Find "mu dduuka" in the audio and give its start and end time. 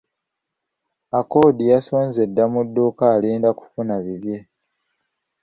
2.53-3.03